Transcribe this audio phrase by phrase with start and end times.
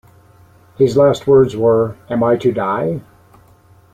[0.79, 3.01] His last words were, Am I to die?